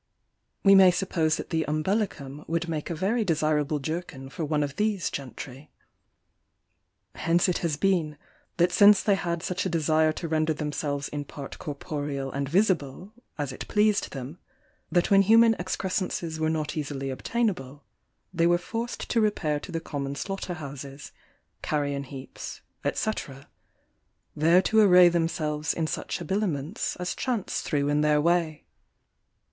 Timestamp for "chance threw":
27.13-27.87